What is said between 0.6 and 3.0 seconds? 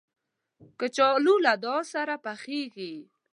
کچالو له دعا سره پخېږي